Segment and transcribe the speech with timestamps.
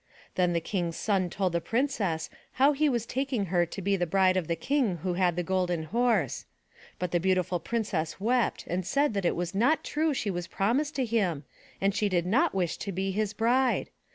[0.33, 4.07] Then the King's son told the Princess how he was taking her to be the
[4.07, 6.45] bride of the King who had the Golden Horse.
[6.97, 11.05] But the Beautiful Princess wept and said it was not true she was promised to
[11.05, 11.43] him
[11.79, 13.91] and she did not wish to be his bride.